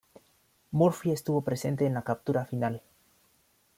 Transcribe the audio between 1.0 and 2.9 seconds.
estuvo presente en la captura final.